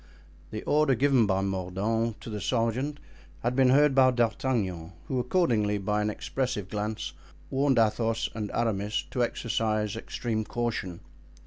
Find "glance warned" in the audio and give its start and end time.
6.69-7.77